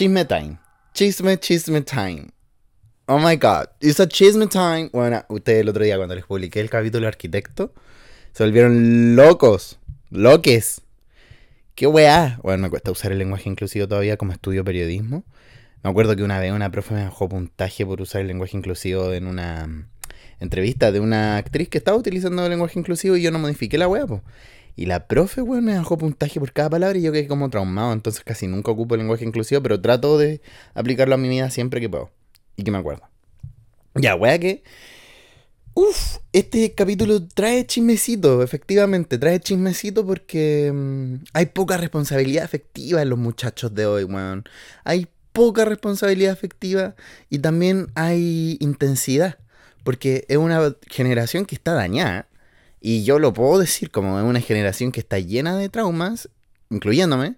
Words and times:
Chisme 0.00 0.24
time. 0.24 0.56
Chisme, 0.94 1.36
chisme 1.36 1.82
time. 1.82 2.30
Oh 3.06 3.18
my 3.18 3.36
god. 3.36 3.66
It's 3.82 4.00
a 4.00 4.08
chisme 4.08 4.46
time. 4.46 4.88
Bueno, 4.94 5.22
ustedes 5.28 5.60
el 5.60 5.68
otro 5.68 5.84
día 5.84 5.98
cuando 5.98 6.14
les 6.14 6.24
publiqué 6.24 6.60
el 6.60 6.70
capítulo 6.70 7.06
Arquitecto, 7.06 7.74
se 8.32 8.42
volvieron 8.42 9.14
locos. 9.14 9.78
Loques. 10.08 10.80
Qué 11.74 11.86
weá. 11.86 12.40
Bueno, 12.42 12.62
me 12.62 12.70
cuesta 12.70 12.90
usar 12.90 13.12
el 13.12 13.18
lenguaje 13.18 13.50
inclusivo 13.50 13.86
todavía 13.88 14.16
como 14.16 14.32
estudio 14.32 14.64
periodismo. 14.64 15.22
Me 15.82 15.90
acuerdo 15.90 16.16
que 16.16 16.22
una 16.22 16.40
vez 16.40 16.50
una 16.52 16.70
profe 16.70 16.94
me 16.94 17.04
bajó 17.04 17.28
puntaje 17.28 17.84
por 17.84 18.00
usar 18.00 18.22
el 18.22 18.28
lenguaje 18.28 18.56
inclusivo 18.56 19.12
en 19.12 19.26
una 19.26 19.66
mm, 19.66 19.86
entrevista 20.38 20.92
de 20.92 21.00
una 21.00 21.36
actriz 21.36 21.68
que 21.68 21.76
estaba 21.76 21.98
utilizando 21.98 22.42
el 22.42 22.48
lenguaje 22.48 22.78
inclusivo 22.78 23.16
y 23.16 23.22
yo 23.22 23.30
no 23.30 23.38
modifiqué 23.38 23.76
la 23.76 23.86
weá, 23.86 24.06
pues. 24.06 24.22
Y 24.76 24.86
la 24.86 25.06
profe, 25.06 25.42
weón, 25.42 25.64
me 25.64 25.76
bajó 25.76 25.98
puntaje 25.98 26.40
por 26.40 26.52
cada 26.52 26.70
palabra 26.70 26.98
y 26.98 27.02
yo 27.02 27.12
quedé 27.12 27.26
como 27.26 27.50
traumado. 27.50 27.92
Entonces 27.92 28.22
casi 28.24 28.46
nunca 28.46 28.70
ocupo 28.70 28.96
lenguaje 28.96 29.24
inclusivo, 29.24 29.62
pero 29.62 29.80
trato 29.80 30.18
de 30.18 30.40
aplicarlo 30.74 31.14
a 31.14 31.18
mi 31.18 31.28
vida 31.28 31.50
siempre 31.50 31.80
que 31.80 31.88
puedo. 31.88 32.10
Y 32.56 32.64
que 32.64 32.70
me 32.70 32.78
acuerdo. 32.78 33.02
Ya, 33.94 34.14
weá 34.14 34.38
que. 34.38 34.62
Uf, 35.74 36.18
este 36.32 36.74
capítulo 36.74 37.26
trae 37.26 37.64
chismecito, 37.64 38.42
efectivamente, 38.42 39.18
trae 39.18 39.38
chismecito 39.40 40.04
porque 40.04 40.72
mm, 40.74 41.14
hay 41.32 41.46
poca 41.46 41.76
responsabilidad 41.76 42.44
afectiva 42.44 43.02
en 43.02 43.08
los 43.08 43.18
muchachos 43.18 43.74
de 43.74 43.86
hoy, 43.86 44.04
weón. 44.04 44.44
Hay 44.84 45.06
poca 45.32 45.64
responsabilidad 45.64 46.32
afectiva 46.32 46.96
y 47.28 47.38
también 47.38 47.86
hay 47.94 48.56
intensidad, 48.60 49.38
porque 49.84 50.24
es 50.28 50.36
una 50.38 50.76
generación 50.88 51.46
que 51.46 51.54
está 51.54 51.72
dañada 51.72 52.26
y 52.80 53.04
yo 53.04 53.18
lo 53.18 53.32
puedo 53.32 53.58
decir 53.58 53.90
como 53.90 54.18
es 54.18 54.24
una 54.24 54.40
generación 54.40 54.92
que 54.92 55.00
está 55.00 55.18
llena 55.18 55.56
de 55.56 55.68
traumas, 55.68 56.30
incluyéndome, 56.70 57.36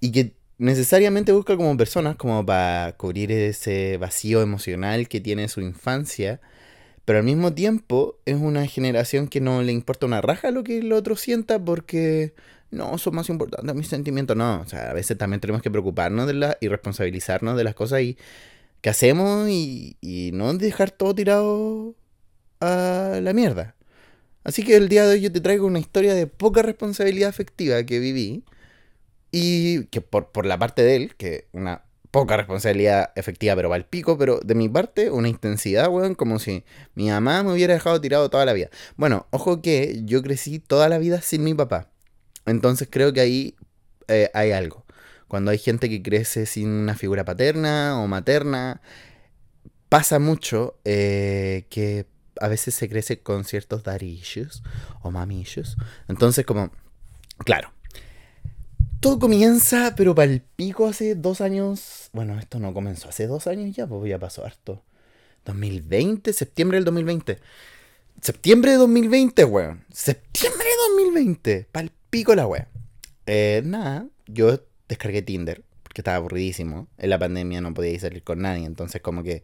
y 0.00 0.12
que 0.12 0.34
necesariamente 0.58 1.32
busca 1.32 1.56
como 1.56 1.76
personas 1.76 2.16
como 2.16 2.44
para 2.46 2.96
cubrir 2.96 3.32
ese 3.32 3.98
vacío 3.98 4.42
emocional 4.42 5.08
que 5.08 5.20
tiene 5.20 5.48
su 5.48 5.60
infancia, 5.60 6.40
pero 7.04 7.18
al 7.18 7.24
mismo 7.24 7.52
tiempo 7.52 8.18
es 8.24 8.36
una 8.36 8.66
generación 8.66 9.28
que 9.28 9.40
no 9.40 9.62
le 9.62 9.72
importa 9.72 10.06
una 10.06 10.20
raja 10.22 10.50
lo 10.50 10.64
que 10.64 10.78
el 10.78 10.92
otro 10.92 11.16
sienta 11.16 11.62
porque 11.62 12.34
no, 12.70 12.98
son 12.98 13.14
más 13.16 13.28
importantes 13.28 13.74
mis 13.74 13.88
sentimientos, 13.88 14.36
no, 14.36 14.60
o 14.62 14.66
sea, 14.66 14.90
a 14.90 14.94
veces 14.94 15.18
también 15.18 15.40
tenemos 15.40 15.62
que 15.62 15.70
preocuparnos 15.70 16.26
de 16.26 16.34
la, 16.34 16.58
y 16.60 16.68
responsabilizarnos 16.68 17.56
de 17.56 17.64
las 17.64 17.74
cosas 17.74 18.00
y, 18.02 18.16
que 18.80 18.90
hacemos 18.90 19.48
y, 19.48 19.96
y 20.02 20.30
no 20.34 20.52
dejar 20.54 20.90
todo 20.90 21.14
tirado 21.14 21.94
a 22.60 23.18
la 23.22 23.32
mierda. 23.32 23.74
Así 24.44 24.62
que 24.62 24.76
el 24.76 24.88
día 24.88 25.06
de 25.06 25.14
hoy 25.14 25.20
yo 25.22 25.32
te 25.32 25.40
traigo 25.40 25.66
una 25.66 25.78
historia 25.78 26.14
de 26.14 26.26
poca 26.26 26.62
responsabilidad 26.62 27.30
afectiva 27.30 27.82
que 27.84 27.98
viví. 27.98 28.44
Y 29.32 29.86
que 29.86 30.00
por, 30.00 30.30
por 30.30 30.46
la 30.46 30.58
parte 30.58 30.82
de 30.82 30.94
él, 30.94 31.16
que 31.16 31.48
una 31.52 31.82
poca 32.14 32.36
responsabilidad 32.36 33.10
efectiva, 33.16 33.56
pero 33.56 33.68
va 33.68 33.74
al 33.74 33.86
pico, 33.86 34.16
pero 34.16 34.38
de 34.38 34.54
mi 34.54 34.68
parte, 34.68 35.10
una 35.10 35.28
intensidad, 35.28 35.88
weón, 35.88 36.14
como 36.14 36.38
si 36.38 36.62
mi 36.94 37.08
mamá 37.08 37.42
me 37.42 37.52
hubiera 37.52 37.74
dejado 37.74 38.00
tirado 38.00 38.30
toda 38.30 38.44
la 38.44 38.52
vida. 38.52 38.70
Bueno, 38.96 39.26
ojo 39.30 39.60
que 39.60 40.02
yo 40.04 40.22
crecí 40.22 40.60
toda 40.60 40.88
la 40.88 40.98
vida 40.98 41.20
sin 41.22 41.42
mi 41.42 41.54
papá. 41.54 41.90
Entonces 42.46 42.86
creo 42.88 43.12
que 43.12 43.20
ahí 43.20 43.56
eh, 44.06 44.30
hay 44.32 44.52
algo. 44.52 44.84
Cuando 45.26 45.50
hay 45.50 45.58
gente 45.58 45.88
que 45.88 46.02
crece 46.02 46.46
sin 46.46 46.68
una 46.68 46.94
figura 46.94 47.24
paterna 47.24 48.00
o 48.00 48.06
materna, 48.06 48.80
pasa 49.88 50.20
mucho 50.20 50.78
eh, 50.84 51.66
que 51.68 52.06
a 52.40 52.48
veces 52.48 52.74
se 52.74 52.88
crece 52.88 53.20
con 53.20 53.44
ciertos 53.44 53.82
issues 54.00 54.62
o 55.02 55.12
issues. 55.30 55.76
Entonces, 56.08 56.44
como, 56.44 56.70
claro, 57.38 57.72
todo 59.00 59.18
comienza, 59.18 59.94
pero 59.96 60.14
para 60.14 60.32
el 60.32 60.40
pico 60.40 60.86
hace 60.86 61.14
dos 61.14 61.40
años. 61.40 62.08
Bueno, 62.12 62.38
esto 62.38 62.58
no 62.58 62.72
comenzó 62.72 63.08
hace 63.08 63.26
dos 63.26 63.46
años 63.46 63.76
ya, 63.76 63.86
pues 63.86 64.08
ya 64.08 64.18
pasó 64.18 64.44
harto. 64.44 64.82
2020, 65.44 66.32
septiembre 66.32 66.78
del 66.78 66.84
2020. 66.86 67.38
Septiembre 68.20 68.70
de 68.72 68.76
2020, 68.78 69.44
weón. 69.44 69.84
Septiembre 69.92 70.64
de 70.64 71.04
2020. 71.04 71.68
Para 71.70 71.84
el 71.84 71.92
pico 72.08 72.34
la 72.34 72.46
weón. 72.46 72.66
Eh, 73.26 73.62
nada, 73.64 74.06
yo 74.26 74.58
descargué 74.88 75.22
Tinder, 75.22 75.62
porque 75.82 76.00
estaba 76.00 76.16
aburridísimo. 76.16 76.88
En 76.96 77.10
la 77.10 77.18
pandemia 77.18 77.60
no 77.60 77.74
podía 77.74 77.98
salir 78.00 78.22
con 78.22 78.40
nadie, 78.40 78.64
entonces 78.64 79.02
como 79.02 79.22
que 79.22 79.42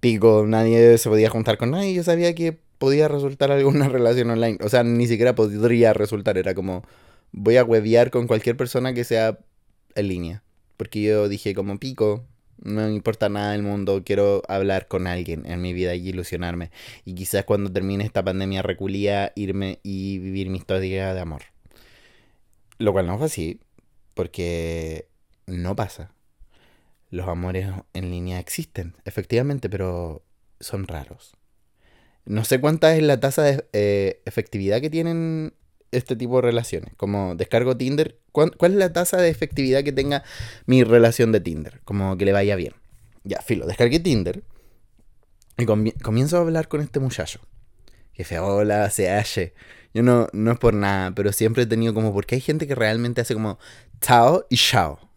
pico, 0.00 0.44
nadie 0.46 0.98
se 0.98 1.08
podía 1.08 1.30
juntar 1.30 1.58
con 1.58 1.70
nadie. 1.70 1.94
Yo 1.94 2.02
sabía 2.02 2.34
que 2.34 2.58
podía 2.78 3.08
resultar 3.08 3.50
alguna 3.50 3.88
relación 3.88 4.30
online. 4.30 4.58
O 4.62 4.68
sea, 4.68 4.82
ni 4.84 5.06
siquiera 5.06 5.34
podría 5.34 5.92
resultar. 5.92 6.38
Era 6.38 6.54
como, 6.54 6.82
voy 7.32 7.56
a 7.56 7.64
huevear 7.64 8.10
con 8.10 8.26
cualquier 8.26 8.56
persona 8.56 8.94
que 8.94 9.04
sea 9.04 9.38
en 9.94 10.08
línea. 10.08 10.42
Porque 10.76 11.02
yo 11.02 11.28
dije 11.28 11.54
como 11.54 11.78
pico, 11.78 12.24
no 12.62 12.82
me 12.82 12.92
importa 12.92 13.28
nada 13.28 13.52
del 13.52 13.62
mundo, 13.62 14.02
quiero 14.04 14.42
hablar 14.48 14.88
con 14.88 15.06
alguien 15.06 15.44
en 15.46 15.60
mi 15.60 15.72
vida 15.72 15.94
y 15.94 16.08
ilusionarme. 16.08 16.70
Y 17.04 17.14
quizás 17.14 17.44
cuando 17.44 17.72
termine 17.72 18.04
esta 18.04 18.24
pandemia 18.24 18.62
reculía 18.62 19.32
irme 19.34 19.80
y 19.82 20.18
vivir 20.18 20.50
mi 20.50 20.58
historia 20.58 21.14
de 21.14 21.20
amor. 21.20 21.42
Lo 22.78 22.92
cual 22.92 23.06
no 23.06 23.18
fue 23.18 23.26
así, 23.26 23.60
porque 24.14 25.08
no 25.46 25.74
pasa 25.74 26.12
los 27.10 27.28
amores 27.28 27.68
en 27.94 28.10
línea 28.10 28.38
existen, 28.38 28.94
efectivamente, 29.04 29.70
pero 29.70 30.22
son 30.60 30.86
raros. 30.86 31.36
No 32.24 32.44
sé 32.44 32.60
cuánta 32.60 32.94
es 32.94 33.02
la 33.02 33.20
tasa 33.20 33.42
de 33.42 33.64
eh, 33.72 34.20
efectividad 34.26 34.80
que 34.80 34.90
tienen 34.90 35.54
este 35.92 36.16
tipo 36.16 36.36
de 36.36 36.42
relaciones. 36.42 36.92
Como 36.96 37.34
descargo 37.34 37.76
Tinder, 37.76 38.18
¿cuál, 38.32 38.52
es 38.60 38.72
la 38.72 38.92
tasa 38.92 39.16
de 39.16 39.30
efectividad 39.30 39.82
que 39.82 39.92
tenga 39.92 40.22
mi 40.66 40.84
relación 40.84 41.32
de 41.32 41.40
Tinder? 41.40 41.80
Como 41.84 42.18
que 42.18 42.26
le 42.26 42.32
vaya 42.32 42.56
bien. 42.56 42.74
Ya, 43.24 43.40
filo, 43.40 43.66
descargué 43.66 44.00
Tinder 44.00 44.42
y 45.56 45.64
comienzo 45.64 46.36
a 46.36 46.40
hablar 46.40 46.68
con 46.68 46.82
este 46.82 47.00
muchacho. 47.00 47.40
Que 48.12 48.38
hola, 48.38 48.90
se 48.90 49.10
hace. 49.10 49.54
Yo 49.94 50.02
no, 50.02 50.28
no 50.32 50.52
es 50.52 50.58
por 50.58 50.74
nada, 50.74 51.12
pero 51.14 51.32
siempre 51.32 51.62
he 51.62 51.66
tenido 51.66 51.94
como, 51.94 52.12
porque 52.12 52.34
hay 52.34 52.40
gente 52.42 52.66
que 52.66 52.74
realmente 52.74 53.20
hace 53.22 53.32
como 53.32 53.58
chao 54.00 54.44
y 54.50 54.56
chao 54.56 55.07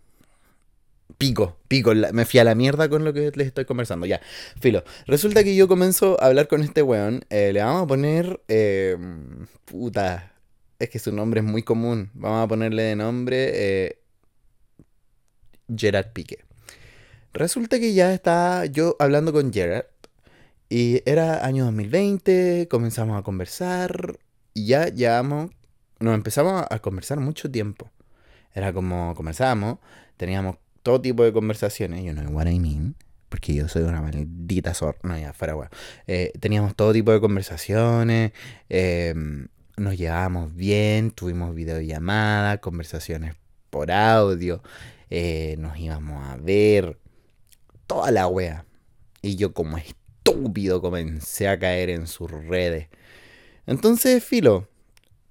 pico, 1.21 1.57
pico, 1.67 1.93
me 1.93 2.25
fui 2.25 2.39
a 2.39 2.43
la 2.43 2.55
mierda 2.55 2.89
con 2.89 3.05
lo 3.05 3.13
que 3.13 3.31
les 3.35 3.47
estoy 3.47 3.65
conversando. 3.65 4.07
Ya, 4.07 4.19
filo. 4.59 4.83
Resulta 5.05 5.43
que 5.43 5.55
yo 5.55 5.67
comienzo 5.67 6.19
a 6.19 6.25
hablar 6.25 6.47
con 6.47 6.63
este 6.63 6.81
weón. 6.81 7.23
Eh, 7.29 7.53
le 7.53 7.61
vamos 7.61 7.83
a 7.83 7.87
poner. 7.87 8.41
Eh, 8.47 8.97
puta. 9.65 10.33
Es 10.79 10.89
que 10.89 10.97
su 10.97 11.11
nombre 11.11 11.41
es 11.41 11.45
muy 11.45 11.61
común. 11.61 12.09
Vamos 12.15 12.43
a 12.43 12.47
ponerle 12.47 12.81
de 12.83 12.95
nombre. 12.95 13.51
Eh, 13.53 14.01
Gerard 15.75 16.11
Pique. 16.11 16.39
Resulta 17.33 17.79
que 17.79 17.93
ya 17.93 18.13
está 18.13 18.65
yo 18.65 18.95
hablando 18.97 19.31
con 19.31 19.53
Gerard. 19.53 19.85
Y 20.69 21.03
era 21.05 21.45
año 21.45 21.65
2020. 21.65 22.67
Comenzamos 22.67 23.19
a 23.19 23.21
conversar. 23.21 24.17
Y 24.55 24.65
ya 24.65 24.87
llevamos. 24.87 25.51
Nos 25.99 26.15
empezamos 26.15 26.65
a 26.67 26.79
conversar 26.79 27.19
mucho 27.19 27.51
tiempo. 27.51 27.91
Era 28.55 28.73
como 28.73 29.13
conversábamos. 29.13 29.77
Teníamos 30.17 30.57
todo 30.83 31.01
tipo 31.01 31.23
de 31.23 31.33
conversaciones. 31.33 32.03
Yo 32.03 32.13
no 32.13 32.21
know 32.21 32.33
what 32.33 32.47
I 32.47 32.59
mean. 32.59 32.95
Porque 33.29 33.53
yo 33.53 33.67
soy 33.67 33.83
una 33.83 34.01
maldita 34.01 34.73
sorda. 34.73 34.99
No, 35.03 35.17
ya, 35.17 35.33
fuera, 35.33 35.55
weón. 35.55 35.69
Eh, 36.07 36.33
teníamos 36.39 36.75
todo 36.75 36.91
tipo 36.91 37.11
de 37.11 37.21
conversaciones. 37.21 38.33
Em, 38.69 39.47
nos 39.77 39.97
llevábamos 39.97 40.53
bien. 40.53 41.11
Tuvimos 41.11 41.55
videollamadas, 41.55 42.59
conversaciones 42.59 43.35
por 43.69 43.91
audio. 43.91 44.61
Eh, 45.09 45.55
nos 45.59 45.77
íbamos 45.77 46.27
a 46.27 46.37
ver. 46.37 46.97
Toda 47.87 48.11
la 48.11 48.27
wea. 48.27 48.65
Y 49.21 49.35
yo, 49.37 49.53
como 49.53 49.77
estúpido, 49.77 50.81
comencé 50.81 51.47
a 51.47 51.57
caer 51.57 51.89
en 51.89 52.07
sus 52.07 52.29
redes. 52.31 52.89
Entonces, 53.65 54.23
filo. 54.23 54.67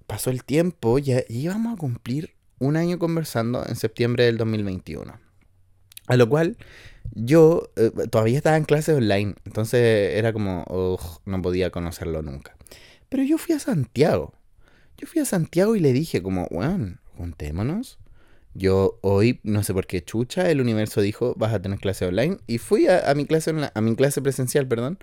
Pasó 0.07 0.29
el 0.29 0.43
tiempo 0.43 0.99
y 0.99 1.13
íbamos 1.29 1.75
a 1.75 1.77
cumplir 1.77 2.35
un 2.59 2.75
año 2.75 2.99
conversando 2.99 3.65
en 3.65 3.75
septiembre 3.75 4.25
del 4.25 4.37
2021. 4.37 5.30
A 6.11 6.17
lo 6.17 6.27
cual 6.27 6.57
yo 7.13 7.69
eh, 7.77 7.89
todavía 8.09 8.35
estaba 8.35 8.57
en 8.57 8.65
clase 8.65 8.93
online, 8.93 9.35
entonces 9.45 10.13
era 10.17 10.33
como, 10.33 10.65
no 11.23 11.41
podía 11.41 11.69
conocerlo 11.69 12.21
nunca. 12.21 12.57
Pero 13.07 13.23
yo 13.23 13.37
fui 13.37 13.55
a 13.55 13.59
Santiago. 13.59 14.33
Yo 14.97 15.07
fui 15.07 15.21
a 15.21 15.25
Santiago 15.25 15.73
y 15.77 15.79
le 15.79 15.93
dije 15.93 16.21
como, 16.21 16.47
weón, 16.51 16.99
juntémonos. 17.15 17.97
Yo 18.53 18.99
hoy, 18.99 19.39
no 19.43 19.63
sé 19.63 19.73
por 19.73 19.87
qué 19.87 20.03
chucha, 20.03 20.51
el 20.51 20.59
universo 20.59 20.99
dijo, 20.99 21.33
vas 21.37 21.53
a 21.53 21.61
tener 21.61 21.79
clase 21.79 22.05
online. 22.05 22.39
Y 22.45 22.57
fui 22.57 22.87
a, 22.87 23.13
mi, 23.15 23.25
clase 23.25 23.55
a 23.73 23.79
mi 23.79 23.95
clase 23.95 24.21
presencial, 24.21 24.67
perdón. 24.67 24.99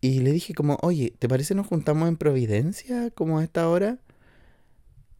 Y 0.00 0.22
le 0.22 0.32
dije 0.32 0.54
como, 0.54 0.76
oye, 0.82 1.14
¿te 1.20 1.28
parece 1.28 1.54
nos 1.54 1.68
juntamos 1.68 2.08
en 2.08 2.16
Providencia 2.16 3.10
como 3.10 3.38
a 3.38 3.44
esta 3.44 3.68
hora? 3.68 4.00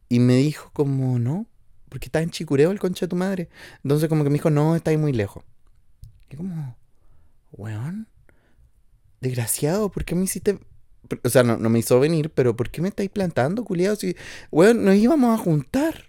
Y 0.09 0.19
me 0.19 0.35
dijo 0.35 0.69
como, 0.73 1.17
no, 1.17 1.47
porque 1.93 2.07
está 2.07 2.23
en 2.23 2.31
Chicureo 2.31 2.71
el 2.71 2.79
concha 2.79 3.05
de 3.05 3.09
tu 3.11 3.15
madre. 3.15 3.49
Entonces 3.83 4.09
como 4.09 4.23
que 4.23 4.31
me 4.31 4.37
dijo, 4.37 4.49
no, 4.49 4.75
está 4.75 4.97
muy 4.97 5.13
lejos. 5.13 5.43
Y 6.27 6.35
como, 6.35 6.75
weón, 7.51 8.07
desgraciado, 9.21 9.91
¿por 9.91 10.03
qué 10.03 10.15
me 10.15 10.23
hiciste... 10.23 10.57
O 11.23 11.29
sea, 11.29 11.43
no, 11.43 11.57
me 11.69 11.77
hizo 11.77 11.99
venir, 11.99 12.31
pero 12.31 12.55
¿por 12.55 12.71
qué 12.71 12.81
me 12.81 12.87
estáis 12.87 13.11
plantando, 13.11 13.63
culiado? 13.63 13.95
Si, 13.95 14.15
weón, 14.49 14.83
nos 14.83 14.95
íbamos 14.95 15.39
a 15.39 15.43
juntar. 15.43 16.05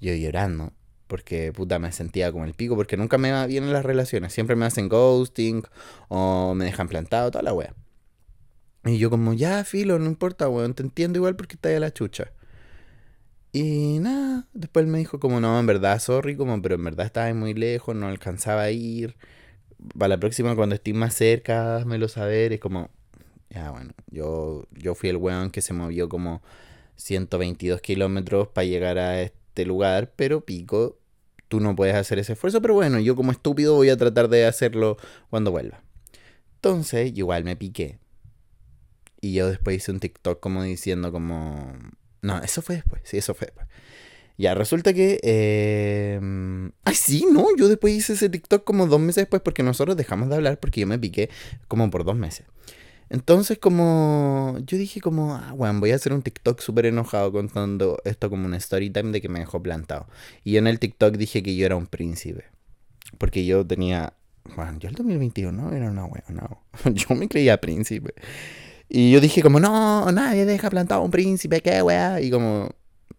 Yo 0.00 0.14
llorando. 0.14 0.72
Porque 1.08 1.52
puta 1.52 1.80
me 1.80 1.90
sentía 1.90 2.30
como 2.30 2.44
el 2.44 2.54
pico, 2.54 2.76
porque 2.76 2.96
nunca 2.96 3.18
me 3.18 3.32
va 3.32 3.44
bien 3.46 3.64
en 3.64 3.72
las 3.72 3.84
relaciones. 3.84 4.32
Siempre 4.32 4.54
me 4.54 4.66
hacen 4.66 4.88
ghosting 4.88 5.64
o 6.06 6.54
me 6.54 6.64
dejan 6.64 6.86
plantado, 6.86 7.32
toda 7.32 7.42
la 7.42 7.52
wea. 7.52 7.74
Y 8.84 8.98
yo 8.98 9.10
como, 9.10 9.32
ya, 9.32 9.64
filo, 9.64 9.98
no 9.98 10.06
importa, 10.06 10.48
weón, 10.48 10.74
te 10.74 10.84
entiendo 10.84 11.18
igual 11.18 11.34
porque 11.34 11.56
está 11.56 11.70
ahí 11.70 11.74
a 11.74 11.80
la 11.80 11.92
chucha. 11.92 12.30
Y 13.58 14.00
nada, 14.00 14.46
después 14.52 14.86
me 14.86 14.98
dijo 14.98 15.18
como, 15.18 15.40
no, 15.40 15.58
en 15.58 15.64
verdad, 15.64 15.98
sorry, 15.98 16.36
como, 16.36 16.60
pero 16.60 16.74
en 16.74 16.84
verdad 16.84 17.06
estaba 17.06 17.32
muy 17.32 17.54
lejos, 17.54 17.96
no 17.96 18.06
alcanzaba 18.06 18.64
a 18.64 18.70
ir. 18.70 19.16
Para 19.98 20.08
la 20.10 20.20
próxima, 20.20 20.54
cuando 20.54 20.74
esté 20.74 20.92
más 20.92 21.14
cerca, 21.14 21.82
lo 21.86 22.08
saber. 22.08 22.52
Es 22.52 22.60
como, 22.60 22.90
ya, 23.48 23.70
bueno, 23.70 23.94
yo, 24.10 24.66
yo 24.72 24.94
fui 24.94 25.08
el 25.08 25.16
weón 25.16 25.50
que 25.50 25.62
se 25.62 25.72
movió 25.72 26.10
como 26.10 26.42
122 26.96 27.80
kilómetros 27.80 28.48
para 28.48 28.66
llegar 28.66 28.98
a 28.98 29.22
este 29.22 29.64
lugar, 29.64 30.12
pero 30.16 30.42
pico, 30.44 30.98
tú 31.48 31.60
no 31.60 31.74
puedes 31.74 31.94
hacer 31.94 32.18
ese 32.18 32.34
esfuerzo, 32.34 32.60
pero 32.60 32.74
bueno, 32.74 33.00
yo 33.00 33.16
como 33.16 33.32
estúpido 33.32 33.74
voy 33.74 33.88
a 33.88 33.96
tratar 33.96 34.28
de 34.28 34.44
hacerlo 34.44 34.98
cuando 35.30 35.50
vuelva. 35.50 35.82
Entonces, 36.56 37.10
igual 37.16 37.44
me 37.44 37.56
piqué. 37.56 37.98
Y 39.22 39.32
yo 39.32 39.48
después 39.48 39.78
hice 39.78 39.92
un 39.92 40.00
TikTok 40.00 40.40
como 40.40 40.62
diciendo 40.62 41.10
como... 41.10 41.72
No, 42.26 42.42
eso 42.42 42.60
fue 42.60 42.74
después, 42.74 43.02
sí, 43.04 43.18
eso 43.18 43.34
fue 43.34 43.46
después. 43.46 43.68
Ya, 44.36 44.54
resulta 44.54 44.92
que... 44.92 45.20
Eh... 45.22 46.20
Ay, 46.82 46.94
sí, 46.96 47.24
no, 47.30 47.46
yo 47.56 47.68
después 47.68 47.94
hice 47.94 48.14
ese 48.14 48.28
TikTok 48.28 48.64
como 48.64 48.88
dos 48.88 48.98
meses 48.98 49.22
después 49.22 49.42
porque 49.42 49.62
nosotros 49.62 49.96
dejamos 49.96 50.28
de 50.28 50.34
hablar 50.34 50.58
porque 50.58 50.80
yo 50.80 50.88
me 50.88 50.98
piqué 50.98 51.30
como 51.68 51.88
por 51.88 52.04
dos 52.04 52.16
meses. 52.16 52.44
Entonces 53.10 53.58
como 53.58 54.58
yo 54.66 54.76
dije 54.76 55.00
como, 55.00 55.36
ah, 55.36 55.52
bueno, 55.56 55.78
voy 55.78 55.92
a 55.92 55.94
hacer 55.94 56.12
un 56.12 56.22
TikTok 56.22 56.60
súper 56.60 56.86
enojado 56.86 57.30
contando 57.30 57.98
esto 58.04 58.28
como 58.28 58.46
un 58.46 58.54
story 58.54 58.90
time 58.90 59.12
de 59.12 59.20
que 59.20 59.28
me 59.28 59.38
dejó 59.38 59.62
plantado. 59.62 60.08
Y 60.42 60.52
yo 60.52 60.58
en 60.58 60.66
el 60.66 60.80
TikTok 60.80 61.14
dije 61.16 61.44
que 61.44 61.54
yo 61.54 61.64
era 61.64 61.76
un 61.76 61.86
príncipe. 61.86 62.46
Porque 63.18 63.46
yo 63.46 63.64
tenía, 63.64 64.14
bueno, 64.56 64.80
yo 64.80 64.88
el 64.88 64.96
2021 64.96 65.72
era 65.72 65.90
una 65.92 66.06
wea, 66.06 66.24
no. 66.28 66.64
Yo 66.92 67.14
me 67.14 67.28
creía 67.28 67.60
príncipe. 67.60 68.14
Y 68.88 69.10
yo 69.10 69.20
dije 69.20 69.42
como, 69.42 69.60
no, 69.60 70.10
nadie 70.12 70.44
deja 70.44 70.70
plantado 70.70 71.00
a 71.00 71.04
un 71.04 71.10
príncipe, 71.10 71.60
qué 71.60 71.82
wea. 71.82 72.20
Y 72.20 72.30
como, 72.30 72.70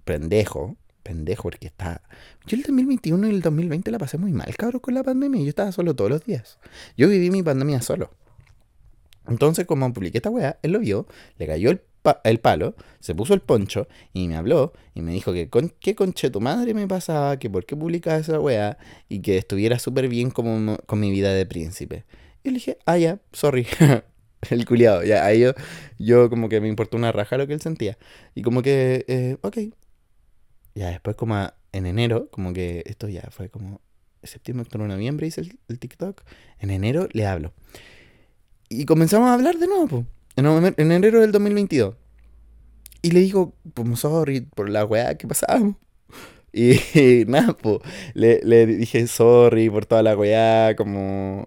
pendejo, 0.05 0.77
pendejo, 1.03 1.43
porque 1.43 1.67
está... 1.67 2.01
Yo 2.45 2.55
el 2.55 2.63
2021 2.63 3.27
y 3.27 3.29
el 3.31 3.41
2020 3.41 3.91
la 3.91 3.99
pasé 3.99 4.17
muy 4.17 4.31
mal, 4.31 4.55
cabrón, 4.55 4.79
con 4.79 4.93
la 4.93 5.03
pandemia. 5.03 5.41
Yo 5.41 5.49
estaba 5.49 5.71
solo 5.71 5.95
todos 5.95 6.09
los 6.09 6.25
días. 6.25 6.59
Yo 6.95 7.09
viví 7.09 7.29
mi 7.29 7.43
pandemia 7.43 7.81
solo. 7.81 8.11
Entonces, 9.27 9.65
como 9.65 9.91
publiqué 9.91 10.19
esta 10.19 10.29
weá, 10.29 10.57
él 10.61 10.71
lo 10.71 10.79
vio, 10.79 11.05
le 11.37 11.47
cayó 11.47 11.69
el, 11.69 11.81
el, 12.23 12.39
palo, 12.39 12.75
se 13.01 13.13
puso 13.13 13.33
el 13.33 13.41
poncho 13.41 13.89
y 14.13 14.29
me 14.29 14.37
habló 14.37 14.71
y 14.95 15.01
me 15.01 15.11
dijo 15.11 15.33
que 15.33 15.49
con 15.49 15.73
qué 15.81 15.95
conche 15.95 16.29
tu 16.29 16.39
madre 16.39 16.73
me 16.73 16.87
pasaba, 16.87 17.37
que 17.37 17.49
por 17.49 17.65
qué 17.65 17.75
publicaba 17.75 18.17
esa 18.17 18.39
weá 18.39 18.77
y 19.09 19.19
que 19.19 19.37
estuviera 19.37 19.79
súper 19.79 20.07
bien 20.07 20.31
como 20.31 20.77
con 20.85 21.01
mi 21.01 21.11
vida 21.11 21.33
de 21.33 21.45
príncipe. 21.45 22.05
Y 22.43 22.49
le 22.49 22.55
dije, 22.55 22.77
ah, 22.85 22.97
ya, 22.97 23.19
sorry. 23.33 23.67
el 24.51 24.65
culiado, 24.65 25.03
ya, 25.03 25.25
ahí 25.25 25.41
yo, 25.41 25.53
yo 25.97 26.29
como 26.29 26.49
que 26.49 26.61
me 26.61 26.67
importó 26.67 26.97
una 26.97 27.11
raja 27.11 27.37
lo 27.37 27.47
que 27.47 27.53
él 27.53 27.61
sentía. 27.61 27.97
Y 28.35 28.41
como 28.41 28.61
que, 28.61 29.05
eh, 29.07 29.37
ok. 29.41 29.57
Ya 30.75 30.89
después 30.89 31.15
como 31.15 31.35
en 31.71 31.85
enero, 31.85 32.29
como 32.29 32.53
que 32.53 32.83
esto 32.85 33.07
ya 33.09 33.27
fue 33.31 33.49
como 33.49 33.81
septiembre, 34.23 34.63
octubre, 34.63 34.87
noviembre 34.87 35.27
hice 35.27 35.41
el, 35.41 35.59
el 35.67 35.79
TikTok. 35.79 36.21
En 36.59 36.69
enero 36.69 37.07
le 37.13 37.25
hablo. 37.25 37.53
Y 38.69 38.85
comenzamos 38.85 39.29
a 39.29 39.33
hablar 39.33 39.57
de 39.57 39.67
nuevo, 39.67 40.05
en, 40.35 40.91
enero 40.91 41.21
del 41.21 41.31
2022. 41.31 41.95
Y 43.01 43.11
le 43.11 43.21
digo, 43.21 43.53
pues 43.73 43.99
sorry 43.99 44.41
por 44.41 44.69
la 44.69 44.85
weá 44.85 45.17
que 45.17 45.27
pasamos. 45.27 45.75
Y, 46.53 47.25
nada, 47.27 47.53
pues 47.53 47.79
le, 48.15 48.41
le, 48.43 48.65
dije 48.65 49.05
sorry 49.05 49.69
por 49.69 49.85
toda 49.85 50.01
la 50.01 50.17
weá, 50.17 50.75
como, 50.75 51.45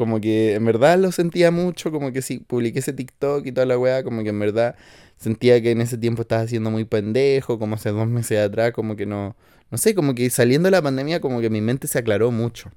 como 0.00 0.18
que 0.18 0.54
en 0.54 0.64
verdad 0.64 0.98
lo 0.98 1.12
sentía 1.12 1.50
mucho, 1.50 1.92
como 1.92 2.10
que 2.10 2.22
si 2.22 2.38
publiqué 2.38 2.78
ese 2.78 2.94
TikTok 2.94 3.44
y 3.44 3.52
toda 3.52 3.66
la 3.66 3.76
weá, 3.78 4.02
como 4.02 4.22
que 4.22 4.30
en 4.30 4.38
verdad 4.38 4.76
sentía 5.18 5.60
que 5.60 5.72
en 5.72 5.82
ese 5.82 5.98
tiempo 5.98 6.22
estaba 6.22 6.46
siendo 6.46 6.70
muy 6.70 6.86
pendejo, 6.86 7.58
como 7.58 7.74
hace 7.74 7.90
dos 7.90 8.08
meses 8.08 8.38
atrás, 8.40 8.72
como 8.72 8.96
que 8.96 9.04
no, 9.04 9.36
no 9.70 9.76
sé, 9.76 9.94
como 9.94 10.14
que 10.14 10.30
saliendo 10.30 10.68
de 10.68 10.70
la 10.70 10.80
pandemia, 10.80 11.20
como 11.20 11.42
que 11.42 11.50
mi 11.50 11.60
mente 11.60 11.86
se 11.86 11.98
aclaró 11.98 12.30
mucho. 12.30 12.70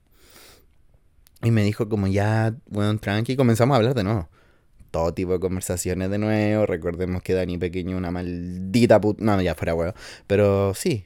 Y 1.42 1.52
me 1.52 1.64
dijo 1.64 1.88
como 1.88 2.08
ya, 2.08 2.58
bueno, 2.68 3.00
tranqui, 3.00 3.38
comenzamos 3.38 3.76
a 3.76 3.78
hablar 3.78 3.94
de 3.96 4.04
nuevo. 4.04 4.28
Todo 4.92 5.14
tipo 5.14 5.32
de 5.32 5.40
conversaciones 5.40 6.10
de 6.10 6.18
nuevo. 6.18 6.66
Recordemos 6.66 7.24
que 7.24 7.34
Dani 7.34 7.58
Pequeño 7.58 7.96
una 7.96 8.12
maldita 8.12 9.00
puta... 9.00 9.24
No, 9.24 9.42
ya 9.42 9.56
fuera 9.56 9.76
huevo. 9.76 9.94
Pero 10.28 10.74
sí, 10.74 11.06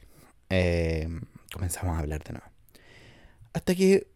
eh, 0.49 1.07
comenzamos 1.53 1.95
a 1.95 1.99
hablar 1.99 2.23
de 2.23 2.33
nuevo. 2.33 2.47
Hasta 3.53 3.75
que, 3.75 4.07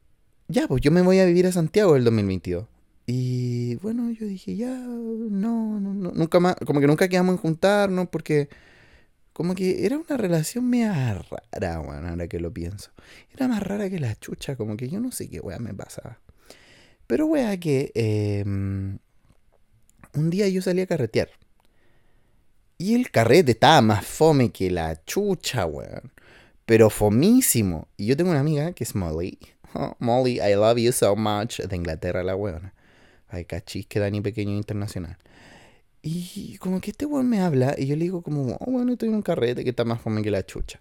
ya, 0.52 0.68
pues 0.68 0.82
yo 0.82 0.92
me 0.92 1.02
voy 1.02 1.20
a 1.20 1.26
vivir 1.26 1.48
a 1.48 1.52
Santiago 1.52 1.96
el 1.96 2.04
2022. 2.04 2.66
Y 3.08 3.76
bueno, 3.76 4.12
yo 4.12 4.26
dije, 4.26 4.56
ya, 4.56 4.70
no, 4.70 5.80
no, 5.80 5.94
no, 5.94 6.12
nunca 6.12 6.40
más, 6.40 6.56
como 6.66 6.80
que 6.80 6.88
nunca 6.88 7.10
quedamos 7.10 7.36
en 7.36 7.42
juntarnos 7.42 8.08
porque 8.10 8.50
como 9.34 9.56
que 9.56 9.86
era 9.86 9.98
una 9.98 10.18
relación 10.18 10.70
media 10.70 11.22
rara, 11.52 11.80
weón, 11.80 12.06
ahora 12.06 12.28
que 12.28 12.40
lo 12.40 12.54
pienso. 12.54 12.92
Era 13.34 13.48
más 13.48 13.64
rara 13.64 13.90
que 13.90 14.00
la 14.00 14.16
chucha, 14.16 14.56
como 14.56 14.78
que 14.78 14.90
yo 14.90 15.00
no 15.00 15.12
sé 15.12 15.30
qué 15.30 15.40
weón 15.40 15.64
me 15.64 15.74
pasaba. 15.74 16.20
Pero 17.08 17.26
weón, 17.26 17.58
que 17.60 17.92
em, 17.96 19.00
un 20.14 20.30
día 20.30 20.48
yo 20.50 20.62
salí 20.62 20.82
a 20.82 20.88
carretear. 20.88 21.30
Y 22.78 22.96
el 22.96 23.12
carrete 23.12 23.52
estaba 23.52 23.82
más 23.82 24.06
fome 24.06 24.52
que 24.52 24.72
la 24.72 25.04
chucha, 25.06 25.66
weón. 25.66 26.12
Pero 26.66 26.90
fomísimo. 26.90 27.88
Y 27.98 28.08
yo 28.08 28.18
tengo 28.18 28.32
una 28.32 28.40
amiga 28.40 28.74
que 28.74 28.84
es 28.84 28.96
Molly. 28.96 29.38
Molly, 30.00 30.40
I 30.42 30.56
love 30.56 30.78
you 30.78 30.92
so 30.92 31.16
much. 31.16 31.60
De 31.60 31.76
Inglaterra, 31.76 32.24
la 32.24 32.36
weona. 32.36 32.74
Ay, 33.30 33.46
cachis 33.46 33.86
que 33.86 34.00
Dani 34.00 34.22
Pequeño 34.22 34.56
Internacional. 34.56 35.18
Y 36.02 36.58
como 36.58 36.82
que 36.82 36.92
este 36.92 37.06
weón 37.06 37.30
me 37.30 37.42
habla 37.42 37.76
y 37.78 37.86
yo 37.86 37.96
le 37.96 38.06
digo 38.06 38.24
como, 38.24 38.58
oh, 38.60 38.72
bueno, 38.72 38.94
estoy 38.94 39.10
en 39.10 39.16
un 39.16 39.22
carrete 39.22 39.64
que 39.64 39.70
está 39.70 39.86
más 39.86 40.02
fome 40.02 40.24
que 40.24 40.32
la 40.32 40.46
chucha. 40.46 40.80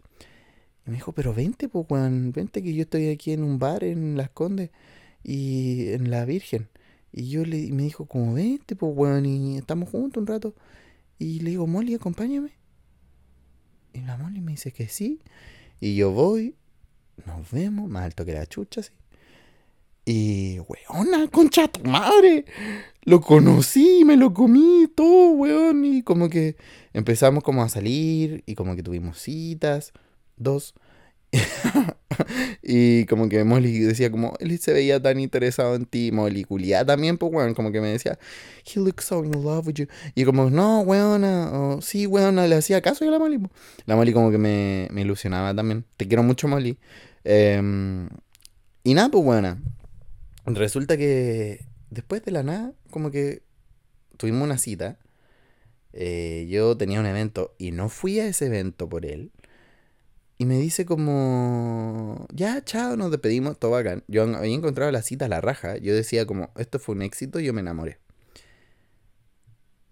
Y 0.87 0.91
me 0.91 0.97
dijo, 0.97 1.13
pero 1.13 1.35
vente, 1.35 1.69
pues, 1.69 1.87
weón, 1.89 2.33
vente 2.33 2.63
que 2.63 2.75
yo 2.75 2.83
estoy 2.83 3.11
aquí 3.11 3.33
en 3.33 3.45
un 3.45 3.59
bar 3.59 3.85
en 3.85 4.17
Las 4.17 4.31
Condes 4.31 4.71
y 5.23 5.93
en 5.93 6.11
La 6.11 6.25
Virgen. 6.25 6.69
Y 7.13 7.29
yo 7.29 7.45
le 7.45 7.71
me 7.73 7.83
dijo 7.83 8.07
como, 8.07 8.35
vente, 8.35 8.77
pues, 8.77 8.93
weón, 8.97 9.27
y 9.27 9.59
estamos 9.59 9.91
juntos 9.91 10.21
un 10.23 10.27
rato. 10.27 10.55
Y 11.19 11.41
le 11.41 11.51
digo, 11.51 11.67
Molly, 11.67 11.95
acompáñame. 11.95 12.53
Y 13.93 14.01
la 14.01 14.17
Molly 14.17 14.41
me 14.41 14.53
dice 14.53 14.73
que 14.73 14.89
sí. 14.89 15.21
Y 15.81 15.97
yo 15.97 16.13
voy, 16.13 16.57
nos 17.27 17.51
vemos, 17.51 17.89
más 17.89 18.05
alto 18.05 18.25
que 18.25 18.33
la 18.33 18.47
chucha, 18.47 18.83
sí. 18.83 18.93
Y, 20.05 20.59
weona, 20.61 21.29
concha 21.29 21.69
tu 21.69 21.89
madre. 21.89 22.45
Lo 23.03 23.21
conocí, 23.21 24.03
me 24.05 24.17
lo 24.17 24.35
comí 24.35 24.89
todo, 24.95 25.31
weón. 25.33 25.85
Y 25.85 26.03
como 26.03 26.29
que 26.29 26.57
empezamos 26.93 27.45
como 27.45 27.63
a 27.63 27.69
salir 27.69 28.43
y 28.47 28.55
como 28.55 28.75
que 28.75 28.83
tuvimos 28.83 29.19
citas, 29.21 29.93
dos. 30.37 30.75
y 32.63 33.05
como 33.07 33.29
que 33.29 33.45
Molly 33.45 33.79
decía 33.79 34.11
como, 34.11 34.35
él 34.41 34.59
se 34.59 34.73
veía 34.73 35.01
tan 35.01 35.21
interesado 35.21 35.77
en 35.77 35.87
ti. 35.87 36.11
Molly 36.13 36.45
culia 36.45 36.85
también, 36.85 37.17
pues, 37.19 37.33
weón, 37.33 37.55
como 37.55 37.71
que 37.71 37.81
me 37.81 37.89
decía, 37.89 38.19
he 38.65 38.81
looks 38.81 39.05
so 39.05 39.25
in 39.25 39.31
love 39.31 39.67
with 39.67 39.75
you. 39.75 39.87
Y 40.15 40.25
como, 40.25 40.51
no, 40.51 40.81
weona, 40.81 41.79
sí, 41.83 42.07
weona, 42.07 42.47
le 42.49 42.57
hacía 42.57 42.81
caso 42.81 43.05
yo 43.05 43.11
a 43.11 43.13
la 43.13 43.19
Molly. 43.21 43.39
La 43.87 43.97
Molly 43.97 44.13
como 44.13 44.31
que 44.31 44.39
me, 44.39 44.89
me 44.91 45.03
ilusionaba 45.03 45.55
también. 45.55 45.85
Te 45.97 46.09
quiero 46.09 46.23
mucho, 46.23 46.49
Molly. 46.49 46.79
Em, 47.25 48.09
y 48.83 48.95
nada, 48.95 49.11
pues, 49.11 49.25
weona 49.25 49.63
Resulta 50.47 50.97
que 50.97 51.67
después 51.91 52.25
de 52.25 52.33
la 52.33 52.43
nada, 52.43 52.73
como 52.91 53.11
que 53.11 53.43
tuvimos 54.17 54.43
una 54.43 54.59
cita. 54.59 54.99
Eh, 55.93 56.47
yo 56.49 56.77
tenía 56.77 57.01
un 57.01 57.07
evento 57.07 57.55
y 57.59 57.73
no 57.73 57.89
fui 57.89 58.21
a 58.21 58.27
ese 58.27 58.47
evento 58.47 58.89
por 58.89 59.07
él. 59.07 59.33
Y 60.39 60.47
me 60.47 60.59
dice 60.59 60.87
como, 60.87 62.27
ya, 62.33 62.65
chao, 62.65 62.97
nos 62.97 63.11
despedimos, 63.11 63.59
todo 63.59 63.73
bacán. 63.73 64.05
Yo 64.09 64.23
había 64.23 64.55
encontrado 64.55 64.91
la 64.91 65.03
cita 65.03 65.27
a 65.27 65.29
la 65.29 65.41
raja. 65.41 65.77
Yo 65.79 65.95
decía 65.95 66.27
como, 66.27 66.51
esto 66.57 66.79
fue 66.79 66.95
un 66.95 67.03
éxito 67.03 67.41
yo 67.41 67.53
me 67.53 67.61
enamoré. 67.61 67.99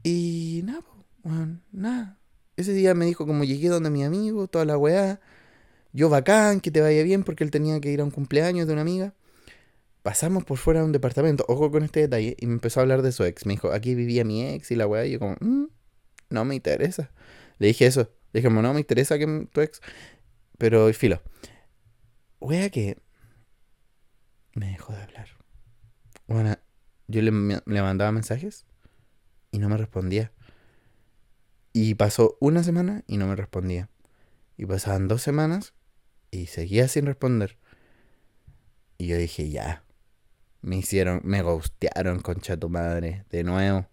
Y 0.02 0.62
nada, 0.64 0.80
bueno, 1.22 1.60
nada. 1.72 2.18
Ese 2.56 2.72
día 2.72 2.94
me 2.94 3.04
dijo 3.04 3.26
como 3.26 3.44
llegué 3.44 3.68
donde 3.68 3.90
mi 3.90 4.04
amigo, 4.04 4.48
toda 4.48 4.64
la 4.64 4.78
weá. 4.78 5.20
Yo 5.92 6.08
bacán, 6.08 6.60
que 6.60 6.70
te 6.70 6.80
vaya 6.80 7.02
bien 7.02 7.24
porque 7.24 7.44
él 7.44 7.50
tenía 7.50 7.80
que 7.80 7.90
ir 7.90 8.00
a 8.00 8.04
un 8.04 8.10
cumpleaños 8.10 8.66
de 8.66 8.72
una 8.72 8.82
amiga 8.82 9.14
pasamos 10.08 10.42
por 10.44 10.56
fuera 10.56 10.80
de 10.80 10.86
un 10.86 10.92
departamento, 10.92 11.44
ojo 11.48 11.70
con 11.70 11.82
este 11.82 12.00
detalle, 12.00 12.34
y 12.40 12.46
me 12.46 12.54
empezó 12.54 12.80
a 12.80 12.82
hablar 12.82 13.02
de 13.02 13.12
su 13.12 13.24
ex. 13.24 13.44
Me 13.44 13.52
dijo, 13.52 13.72
aquí 13.72 13.94
vivía 13.94 14.24
mi 14.24 14.42
ex 14.42 14.70
y 14.70 14.74
la 14.74 14.86
weá, 14.86 15.04
y 15.04 15.12
yo 15.12 15.18
como, 15.18 15.36
mm, 15.38 15.66
no 16.30 16.44
me 16.46 16.54
interesa. 16.54 17.10
Le 17.58 17.66
dije 17.66 17.84
eso, 17.84 18.10
le 18.32 18.40
dije, 18.40 18.48
no 18.48 18.72
me 18.72 18.80
interesa 18.80 19.18
que 19.18 19.48
tu 19.52 19.60
ex, 19.60 19.82
pero 20.56 20.90
filo. 20.94 21.20
Wea 22.40 22.70
que 22.70 22.96
me 24.54 24.68
dejó 24.68 24.94
de 24.94 25.02
hablar. 25.02 25.28
Bueno, 26.26 26.56
yo 27.06 27.20
le, 27.20 27.30
le 27.30 27.82
mandaba 27.82 28.10
mensajes 28.10 28.64
y 29.50 29.58
no 29.58 29.68
me 29.68 29.76
respondía. 29.76 30.32
Y 31.74 31.96
pasó 31.96 32.38
una 32.40 32.62
semana 32.62 33.04
y 33.06 33.18
no 33.18 33.26
me 33.26 33.36
respondía. 33.36 33.90
Y 34.56 34.64
pasaban 34.64 35.06
dos 35.06 35.20
semanas 35.20 35.74
Y 36.30 36.46
seguía 36.46 36.88
sin 36.88 37.06
responder. 37.06 37.58
Y 38.98 39.06
yo 39.06 39.16
dije, 39.16 39.50
ya. 39.50 39.84
Me 40.60 40.76
hicieron, 40.76 41.20
me 41.24 41.42
ghostearon, 41.42 42.20
concha 42.20 42.56
tu 42.56 42.68
madre, 42.68 43.24
de 43.30 43.44
nuevo. 43.44 43.86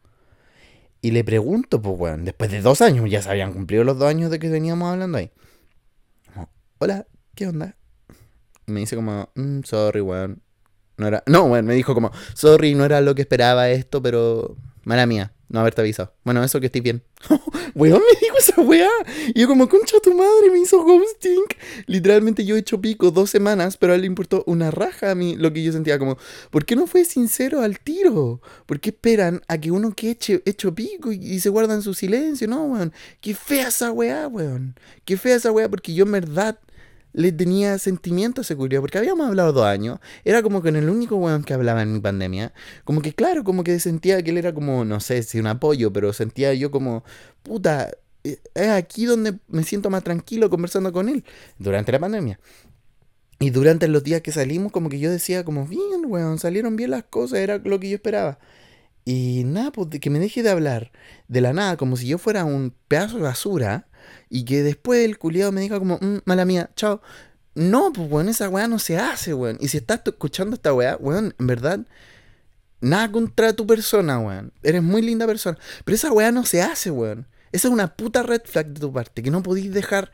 Y 1.01 1.12
le 1.12 1.24
pregunto, 1.24 1.82
pues, 1.82 1.96
weón, 1.98 2.25
después 2.25 2.50
de 2.51 2.62
dos 2.62 2.82
años, 2.82 3.10
ya 3.10 3.22
se 3.22 3.30
habían 3.30 3.54
cumplido 3.54 3.84
los 3.84 4.00
dos 4.00 4.10
años 4.10 4.32
de 4.32 4.39
que 4.39 4.50
veníamos 4.50 4.92
hablando 4.92 5.20
ahí. 5.20 5.32
Hola, 6.80 7.06
¿qué 7.36 7.48
onda? 7.48 7.77
Y 8.65 8.72
me 8.72 8.80
dice 8.80 8.96
como, 8.96 9.30
mm, 9.36 9.62
sorry, 9.63 10.01
weón. 10.01 10.42
No 10.98 11.08
era, 11.08 11.24
no, 11.27 11.44
weón, 11.44 11.65
me 11.65 11.75
dijo 11.75 11.94
como, 11.94 12.12
sorry, 12.34 12.74
no 12.74 12.86
era 12.86 13.01
lo 13.01 13.13
que 13.13 13.22
esperaba 13.22 13.70
esto, 13.70 14.01
pero 14.01 14.58
mala 14.84 15.06
mía 15.06 15.35
no 15.49 15.59
haberte 15.59 15.81
avisado. 15.81 16.13
Bueno, 16.23 16.43
eso 16.43 16.59
que 16.59 16.67
estoy 16.67 16.81
bien. 16.81 17.03
weón, 17.75 17.99
me 17.99 18.19
dijo 18.19 18.37
esa 18.37 18.61
weá. 18.61 18.89
Y 19.33 19.41
yo 19.41 19.47
como, 19.47 19.69
concha 19.69 19.99
tu 20.01 20.13
madre, 20.13 20.51
me 20.51 20.59
hizo 20.59 20.83
ghosting. 20.83 21.43
Literalmente 21.85 22.45
yo 22.45 22.55
he 22.55 22.59
hecho 22.59 22.81
pico 22.81 23.11
dos 23.11 23.29
semanas, 23.29 23.77
pero 23.77 23.93
a 23.93 23.95
él 23.95 24.01
le 24.01 24.07
importó 24.07 24.43
una 24.47 24.71
raja 24.71 25.11
a 25.11 25.15
mí 25.15 25.35
lo 25.35 25.53
que 25.53 25.63
yo 25.63 25.71
sentía 25.71 25.99
como, 25.99 26.17
¿por 26.49 26.65
qué 26.65 26.75
no 26.75 26.87
fue 26.87 27.05
sincero 27.05 27.61
al 27.61 27.79
tiro? 27.79 28.41
¿Por 28.65 28.79
qué 28.79 28.89
esperan 28.89 29.41
a 29.47 29.59
que 29.59 29.71
uno 29.71 29.93
que 29.93 30.11
eche 30.11 30.41
hecho 30.45 30.73
pico 30.73 31.11
y, 31.11 31.39
se 31.39 31.49
guardan 31.49 31.81
su 31.81 31.93
silencio? 31.93 32.47
No, 32.47 32.65
weón. 32.65 32.93
Qué 33.21 33.35
fea 33.35 33.67
esa 33.67 33.91
weá, 33.91 34.27
weón. 34.27 34.75
Qué 35.05 35.17
fea 35.17 35.35
esa 35.35 35.51
weá, 35.51 35.69
porque 35.69 35.93
yo 35.93 36.05
en 36.05 36.11
verdad 36.11 36.59
le 37.15 37.31
tenía 37.31 37.79
sentimiento 37.79 38.41
a 38.41 38.43
seguridad, 38.43 38.81
porque 38.81 38.98
habíamos 38.98 39.27
hablado 39.27 39.53
dos 39.53 39.65
años, 39.65 40.00
era 40.25 40.43
como 40.43 40.65
en 40.67 40.75
el 40.75 40.89
único 40.89 41.15
weón 41.15 41.43
que 41.45 41.53
hablaba 41.53 41.81
en 41.81 41.93
mi 41.93 42.01
pandemia, 42.01 42.53
como 42.84 43.01
que 43.01 43.13
claro, 43.13 43.45
como 43.45 43.63
que 43.63 43.79
sentía 43.79 44.22
que 44.22 44.31
él 44.31 44.38
era 44.38 44.53
como, 44.53 44.84
no 44.84 45.00
sé 45.00 45.24
si 45.24 45.39
un 45.39 45.48
apoyo, 45.48 45.93
pero 45.93 46.12
sentía 46.12 46.53
yo 46.53 46.72
como, 46.72 47.05
puta, 47.41 47.89
eh, 48.25 48.39
es 48.53 48.69
aquí 48.69 49.05
donde 49.05 49.39
me 49.48 49.63
siento 49.63 49.89
más 49.89 50.03
tranquilo 50.03 50.50
conversando 50.50 50.91
con 50.91 51.07
él, 51.07 51.24
durante 51.57 51.93
la 51.93 52.00
pandemia. 52.00 52.39
Y 53.39 53.50
durante 53.50 53.88
los 53.88 54.03
días 54.03 54.22
que 54.22 54.31
salimos, 54.31 54.72
como 54.72 54.89
que 54.89 55.00
yo 55.00 55.10
decía, 55.10 55.45
como, 55.45 55.65
bien, 55.65 56.03
weón, 56.05 56.38
salieron 56.38 56.75
bien 56.75 56.91
las 56.91 57.03
cosas, 57.03 57.39
era 57.39 57.60
lo 57.60 57.79
que 57.79 57.89
yo 57.89 57.95
esperaba. 57.95 58.39
Y 59.05 59.43
nada, 59.45 59.72
pues 59.72 59.88
que 60.01 60.10
me 60.10 60.19
deje 60.19 60.43
de 60.43 60.50
hablar 60.50 60.91
de 61.27 61.41
la 61.41 61.53
nada, 61.53 61.77
como 61.77 61.95
si 61.95 62.07
yo 62.07 62.17
fuera 62.17 62.43
un 62.43 62.74
pedazo 62.88 63.17
de 63.17 63.24
basura, 63.24 63.88
y 64.29 64.45
que 64.45 64.63
después 64.63 65.05
el 65.05 65.17
culiado 65.17 65.51
me 65.51 65.62
diga 65.62 65.79
como, 65.79 65.97
mm, 66.01 66.19
mala 66.25 66.45
mía, 66.45 66.69
chao. 66.75 67.01
No, 67.55 67.93
pues 67.93 68.12
weón, 68.12 68.29
esa 68.29 68.50
weá 68.50 68.67
no 68.67 68.79
se 68.79 68.97
hace, 68.97 69.33
weón. 69.33 69.57
Y 69.62 69.69
si 69.69 69.77
estás 69.77 70.01
escuchando 70.05 70.55
esta 70.55 70.74
weá, 70.74 70.97
weón, 70.97 71.33
en 71.39 71.47
verdad, 71.47 71.79
nada 72.81 73.12
contra 73.12 73.53
tu 73.53 73.65
persona, 73.65 74.19
weón. 74.19 74.51
Eres 74.63 74.83
muy 74.83 75.01
linda 75.01 75.25
persona. 75.25 75.57
Pero 75.85 75.95
esa 75.95 76.12
weá 76.12 76.31
no 76.31 76.45
se 76.45 76.62
hace, 76.62 76.91
weón. 76.91 77.27
Esa 77.51 77.69
es 77.69 77.74
una 77.74 77.95
puta 77.95 78.24
red 78.24 78.41
flag 78.43 78.67
de 78.67 78.79
tu 78.81 78.91
parte, 78.91 79.24
que 79.24 79.31
no 79.31 79.41
podís 79.41 79.74
dejar 79.74 80.12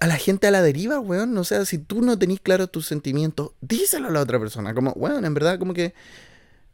a 0.00 0.06
la 0.06 0.16
gente 0.16 0.46
a 0.46 0.50
la 0.50 0.62
deriva, 0.62 1.00
weón. 1.00 1.36
O 1.36 1.44
sea, 1.44 1.64
si 1.66 1.78
tú 1.78 2.00
no 2.00 2.18
tenés 2.18 2.40
claro 2.40 2.68
tus 2.68 2.86
sentimientos, 2.86 3.52
díselo 3.60 4.08
a 4.08 4.10
la 4.10 4.20
otra 4.20 4.38
persona. 4.38 4.74
Como, 4.74 4.92
weón, 4.92 5.24
en 5.24 5.34
verdad, 5.34 5.58
como 5.58 5.74
que 5.74 5.94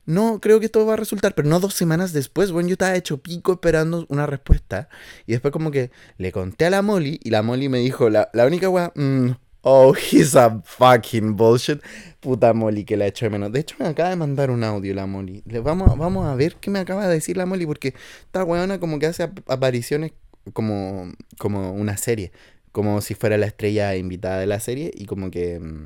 no 0.08 0.40
creo 0.40 0.58
que 0.58 0.66
esto 0.66 0.86
va 0.86 0.94
a 0.94 0.96
resultar, 0.96 1.34
pero 1.34 1.48
no 1.48 1.60
dos 1.60 1.74
semanas 1.74 2.14
después, 2.14 2.50
bueno, 2.50 2.70
yo 2.70 2.72
estaba 2.72 2.96
hecho 2.96 3.18
pico 3.18 3.52
esperando 3.52 4.06
una 4.08 4.26
respuesta. 4.26 4.88
Y 5.26 5.32
después 5.32 5.52
como 5.52 5.70
que 5.70 5.90
le 6.16 6.32
conté 6.32 6.64
a 6.64 6.70
la 6.70 6.80
Molly 6.80 7.20
y 7.22 7.28
la 7.28 7.42
Molly 7.42 7.68
me 7.68 7.78
dijo, 7.78 8.08
la, 8.08 8.30
la 8.32 8.46
única 8.46 8.70
weá, 8.70 8.90
mm, 8.94 9.32
oh, 9.60 9.94
he's 9.94 10.34
a 10.34 10.62
fucking 10.64 11.36
bullshit. 11.36 11.82
Puta 12.20 12.54
Molly 12.54 12.86
que 12.86 12.96
la 12.96 13.04
he 13.04 13.08
hecho 13.08 13.26
de 13.26 13.30
menos. 13.30 13.52
De 13.52 13.60
hecho, 13.60 13.76
me 13.78 13.86
acaba 13.86 14.08
de 14.08 14.16
mandar 14.16 14.50
un 14.50 14.64
audio 14.64 14.94
la 14.94 15.06
Molly. 15.06 15.42
Le, 15.44 15.60
vamos, 15.60 15.94
vamos 15.98 16.26
a 16.26 16.34
ver 16.34 16.56
qué 16.56 16.70
me 16.70 16.78
acaba 16.78 17.06
de 17.06 17.12
decir 17.12 17.36
la 17.36 17.44
Molly, 17.44 17.66
porque 17.66 17.92
esta 18.24 18.44
weona 18.44 18.80
como 18.80 18.98
que 18.98 19.06
hace 19.06 19.24
apariciones 19.46 20.12
como, 20.54 21.12
como 21.36 21.72
una 21.72 21.98
serie. 21.98 22.32
Como 22.72 23.02
si 23.02 23.14
fuera 23.14 23.36
la 23.36 23.46
estrella 23.46 23.94
invitada 23.94 24.38
de 24.38 24.46
la 24.46 24.58
serie 24.58 24.90
y 24.94 25.04
como 25.04 25.30
que 25.30 25.60
mm, 25.60 25.84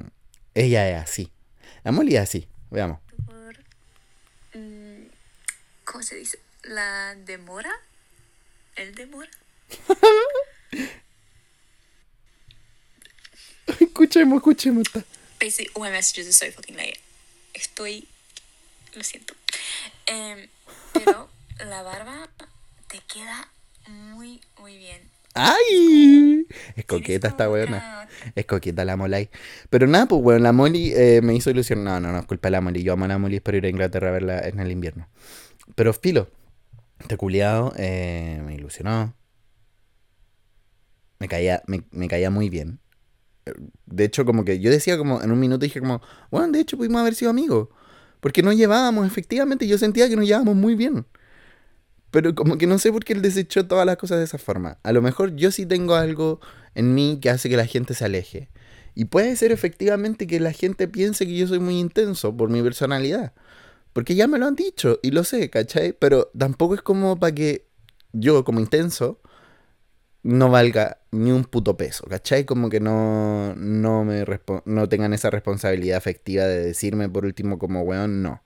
ella 0.55 0.89
es 0.91 1.03
así. 1.03 1.33
La 1.83 1.91
Molly 1.91 2.15
es 2.15 2.23
así. 2.23 2.47
Veamos. 2.71 2.99
¿Cómo 5.93 6.03
se 6.03 6.17
dice? 6.17 6.39
La 6.63 7.15
demora. 7.15 7.71
¿El 8.77 8.95
demora? 8.95 9.29
escuchemos, 13.79 14.39
escuchemos. 14.39 14.87
Basically, 15.39 15.71
all 15.75 15.83
my 15.83 15.91
messages 15.91 16.27
are 16.27 16.33
so 16.33 16.51
fucking 16.51 16.77
late. 16.77 16.99
Estoy. 17.53 18.09
Lo 18.95 19.05
siento. 19.05 19.35
Eh, 20.07 20.49
pero 20.95 21.29
la 21.67 21.83
barba 21.83 22.31
te 22.89 23.01
queda 23.01 23.51
muy, 23.87 24.41
muy 24.59 24.79
bien. 24.79 25.03
¡Ay! 25.35 26.47
Es 26.77 26.85
coqueta 26.87 27.29
esta 27.29 27.51
weona. 27.51 28.09
Es 28.35 28.47
coqueta 28.47 28.85
la 28.85 28.97
Molay. 28.97 29.31
Pero 29.71 29.87
nada, 29.87 30.07
pues 30.07 30.23
weón, 30.23 30.43
la 30.43 30.53
Molly 30.53 30.93
eh, 30.95 31.21
me 31.23 31.35
hizo 31.35 31.51
ilusión. 31.51 31.85
No, 31.85 32.01
no, 32.01 32.13
no, 32.13 32.19
es 32.19 32.27
culpa 32.27 32.49
de 32.49 32.53
la 32.53 32.61
Molly. 32.61 32.83
Yo 32.83 32.95
amo 32.95 33.05
a 33.05 33.09
la 33.09 33.19
Molly, 33.19 33.37
espero 33.37 33.59
ir 33.59 33.67
a 33.67 33.69
Inglaterra 33.69 34.09
a 34.09 34.13
verla 34.13 34.41
en 34.41 34.61
el 34.61 34.71
invierno. 34.71 35.09
Pero 35.75 35.93
filo, 35.93 36.29
este 36.99 37.17
culiado 37.17 37.73
eh, 37.77 38.43
me 38.45 38.55
ilusionó. 38.55 39.15
Me 41.19 41.29
caía, 41.29 41.63
me, 41.67 42.09
caía 42.09 42.31
muy 42.31 42.49
bien. 42.49 42.81
De 43.87 44.05
hecho, 44.05 44.25
como 44.25 44.45
que 44.45 44.61
yo 44.61 44.71
decía 44.71 44.99
como, 44.99 45.23
en 45.23 45.31
un 45.31 45.39
minuto 45.39 45.65
dije 45.65 45.81
como, 45.81 46.01
bueno, 46.31 46.53
de 46.53 46.61
hecho 46.61 46.77
pudimos 46.77 47.01
haber 47.01 47.15
sido 47.15 47.31
amigos. 47.31 47.69
Porque 48.21 48.43
nos 48.43 48.57
llevábamos, 48.57 49.07
efectivamente, 49.07 49.67
yo 49.67 49.79
sentía 49.79 50.09
que 50.09 50.17
nos 50.17 50.27
llevábamos 50.27 50.57
muy 50.57 50.75
bien. 50.75 51.07
Pero 52.11 52.35
como 52.35 52.59
que 52.59 52.67
no 52.67 52.79
sé 52.79 52.93
por 52.93 53.05
qué 53.05 53.15
él 53.15 53.23
desechó 53.23 53.67
todas 53.67 53.87
las 53.87 53.97
cosas 53.97 54.19
de 54.19 54.25
esa 54.25 54.39
forma. 54.39 54.79
A 54.83 54.93
lo 54.93 55.01
mejor 55.01 55.35
yo 55.35 55.51
sí 55.51 55.65
tengo 55.67 55.95
algo 55.95 56.41
en 56.75 56.95
mí 56.95 57.19
que 57.21 57.31
hace 57.31 57.49
que 57.49 57.57
la 57.57 57.67
gente 57.67 57.95
se 57.95 58.05
aleje. 58.05 58.51
Y 58.95 59.07
puede 59.07 59.35
ser 59.37 59.53
efectivamente 59.53 60.27
que 60.27 60.39
la 60.39 60.53
gente 60.53 60.89
piense 60.89 61.27
que 61.27 61.37
yo 61.37 61.47
soy 61.47 61.59
muy 61.59 61.79
intenso 61.79 62.37
por 62.37 62.51
mi 62.51 62.63
personalidad. 62.63 63.33
Porque 63.93 64.15
ya 64.15 64.27
me 64.27 64.39
lo 64.39 64.47
han 64.47 64.55
dicho 64.55 64.99
y 65.03 65.11
lo 65.11 65.25
sé, 65.25 65.51
¿cachai? 65.51 65.93
Pero 65.93 66.31
tampoco 66.37 66.75
es 66.75 66.83
como 66.83 67.19
para 67.19 67.35
que 67.35 67.69
yo, 68.13 68.45
como 68.45 68.61
intenso, 68.61 69.21
no 70.23 70.51
valga 70.51 70.99
ni 71.11 71.33
un 71.33 71.45
puto 71.45 71.77
peso, 71.77 72.05
¿cachai? 72.09 72.45
Como 72.45 72.71
que 72.71 72.81
no, 72.81 73.55
no, 73.57 74.05
me 74.05 74.25
no 74.65 74.89
tengan 74.89 75.13
esa 75.13 75.31
responsabilidad 75.31 75.99
afectiva 75.99 76.45
de 76.45 76.65
decirme 76.65 77.09
por 77.09 77.25
último 77.25 77.59
como 77.59 77.83
weón, 77.83 78.23
no. 78.23 78.43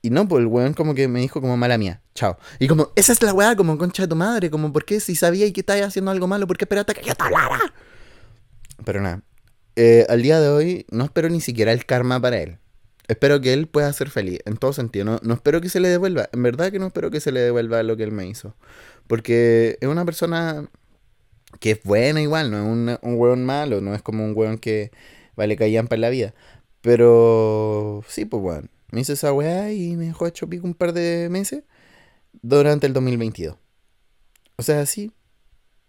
Y 0.00 0.10
no, 0.10 0.28
pues 0.28 0.42
el 0.42 0.46
weón 0.46 0.74
como 0.74 0.94
que 0.94 1.08
me 1.08 1.20
dijo 1.20 1.40
como 1.40 1.56
mala 1.56 1.78
mía, 1.78 2.02
chao. 2.14 2.38
Y 2.58 2.68
como, 2.68 2.92
esa 2.96 3.12
es 3.12 3.22
la 3.22 3.32
weá, 3.32 3.56
como 3.56 3.78
concha 3.78 4.04
de 4.04 4.08
tu 4.08 4.16
madre, 4.16 4.50
como, 4.50 4.72
¿por 4.72 4.84
qué 4.84 5.00
si 5.00 5.16
sabía 5.16 5.46
y 5.46 5.52
que 5.52 5.60
estabas 5.60 5.82
haciendo 5.82 6.10
algo 6.10 6.26
malo, 6.26 6.46
por 6.46 6.56
qué 6.56 6.64
esperaste 6.64 6.94
que 6.94 7.02
yo 7.02 7.14
te 7.14 7.24
hablara? 7.24 7.58
Pero 8.84 9.00
nada, 9.00 9.22
eh, 9.74 10.06
al 10.08 10.22
día 10.22 10.40
de 10.40 10.48
hoy 10.48 10.86
no 10.90 11.04
espero 11.04 11.28
ni 11.28 11.40
siquiera 11.40 11.72
el 11.72 11.84
karma 11.84 12.20
para 12.20 12.38
él. 12.38 12.58
Espero 13.08 13.40
que 13.40 13.54
él 13.54 13.66
pueda 13.66 13.92
ser 13.92 14.10
feliz, 14.10 14.40
en 14.44 14.56
todo 14.56 14.72
sentido. 14.72 15.20
No, 15.22 15.34
espero 15.34 15.60
que 15.60 15.70
se 15.70 15.80
le 15.80 15.88
devuelva. 15.88 16.28
En 16.32 16.42
verdad 16.42 16.70
que 16.70 16.78
no 16.78 16.86
espero 16.88 17.10
que 17.10 17.20
se 17.20 17.32
le 17.32 17.40
devuelva 17.40 17.82
lo 17.82 17.96
que 17.96 18.04
él 18.04 18.12
me 18.12 18.26
hizo. 18.26 18.54
Porque 19.06 19.78
es 19.80 19.88
una 19.88 20.04
persona 20.04 20.68
que 21.60 21.72
es 21.72 21.82
buena 21.82 22.20
igual, 22.20 22.50
no 22.50 22.58
es 22.58 22.64
un, 22.64 22.98
un 23.10 23.18
hueón 23.18 23.44
malo, 23.44 23.80
no 23.80 23.94
es 23.94 24.02
como 24.02 24.24
un 24.24 24.36
hueón 24.36 24.58
que 24.58 24.90
vale 25.36 25.56
callan 25.56 25.88
para 25.88 26.00
la 26.00 26.10
vida. 26.10 26.34
Pero 26.82 28.04
sí, 28.08 28.26
pues 28.26 28.42
bueno, 28.42 28.68
me 28.90 29.00
hizo 29.00 29.12
esa 29.12 29.32
weá 29.32 29.72
y 29.72 29.96
me 29.96 30.06
dejó 30.06 30.26
hecho 30.26 30.48
pico 30.48 30.66
un 30.66 30.74
par 30.74 30.92
de 30.92 31.28
meses 31.30 31.64
durante 32.42 32.86
el 32.86 32.92
2022. 32.92 33.56
O 34.56 34.62
sea, 34.62 34.84
sí, 34.86 35.12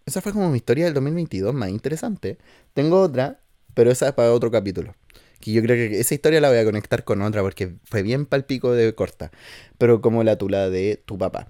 esa 0.06 0.20
fue 0.20 0.32
como 0.32 0.50
mi 0.50 0.56
historia 0.56 0.86
del 0.86 0.94
2022 0.94 1.54
más 1.54 1.70
interesante. 1.70 2.38
Tengo 2.74 3.00
otra, 3.00 3.40
pero 3.74 3.90
esa 3.90 4.08
es 4.08 4.14
para 4.14 4.32
otro 4.32 4.50
capítulo. 4.50 4.94
Que 5.40 5.52
yo 5.52 5.62
creo 5.62 5.76
que 5.76 6.00
esa 6.00 6.14
historia 6.14 6.40
la 6.40 6.50
voy 6.50 6.58
a 6.58 6.64
conectar 6.64 7.04
con 7.04 7.22
otra 7.22 7.42
porque 7.42 7.72
fue 7.84 8.02
bien 8.02 8.26
palpico 8.26 8.72
de 8.72 8.94
corta. 8.94 9.30
Pero 9.78 10.00
como 10.00 10.22
la 10.22 10.36
tula 10.36 10.70
de 10.70 11.02
tu 11.04 11.18
papá. 11.18 11.48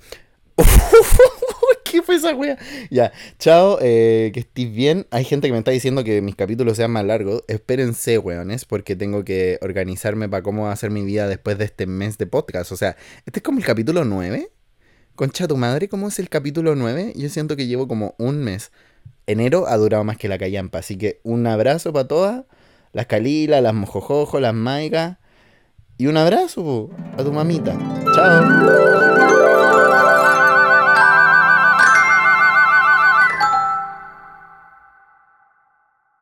¿Qué 1.91 2.03
fue 2.03 2.17
esa 2.17 2.35
wea? 2.35 2.57
Ya, 2.89 3.13
chao, 3.41 3.79
eh, 3.83 4.31
que 4.33 4.41
estés 4.41 4.73
bien. 4.73 5.07
Hay 5.11 5.25
gente 5.25 5.49
que 5.49 5.53
me 5.53 5.59
está 5.59 5.73
diciendo 5.73 6.05
que 6.05 6.23
mis 6.23 6.37
capítulos 6.37 6.77
sean 6.77 6.93
más 6.93 7.05
largos. 7.05 7.43
Espérense, 7.49 8.17
weones, 8.19 8.65
porque 8.65 8.95
tengo 8.95 9.25
que 9.25 9.59
organizarme 9.61 10.29
para 10.29 10.45
cómo 10.45 10.65
va 10.65 10.73
a 10.73 10.77
ser 10.77 10.91
mi 10.91 11.05
vida 11.05 11.27
después 11.27 11.59
de 11.59 11.65
este 11.65 11.87
mes 11.87 12.17
de 12.17 12.27
podcast. 12.27 12.71
O 12.71 12.77
sea, 12.77 12.97
este 13.27 13.41
es 13.41 13.43
como 13.43 13.59
el 13.59 13.65
capítulo 13.65 14.05
9. 14.05 14.53
Concha 15.17 15.49
tu 15.49 15.57
madre, 15.57 15.89
¿cómo 15.89 16.09
es 16.09 16.19
el 16.21 16.29
capítulo 16.29 16.77
9? 16.77 17.15
Yo 17.17 17.29
siento 17.29 17.57
que 17.57 17.67
llevo 17.67 17.89
como 17.89 18.15
un 18.19 18.39
mes. 18.39 18.71
Enero 19.27 19.67
ha 19.67 19.77
durado 19.77 20.05
más 20.05 20.17
que 20.17 20.29
la 20.29 20.39
callampa. 20.39 20.79
Así 20.79 20.97
que 20.97 21.21
un 21.25 21.47
abrazo 21.47 21.93
para 21.93 22.07
todas 22.07 22.45
las 22.93 23.07
Calila, 23.07 23.61
las 23.61 23.75
Mojojojo, 23.75 24.41
las 24.41 24.55
Maigas. 24.55 25.19
Y 25.99 26.07
un 26.07 26.17
abrazo 26.17 26.91
a 27.17 27.23
tu 27.23 27.33
mamita. 27.33 27.77
Chao. 28.15 29.10